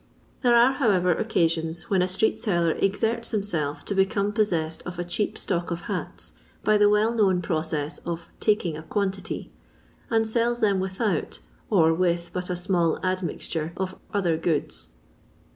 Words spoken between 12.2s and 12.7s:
but a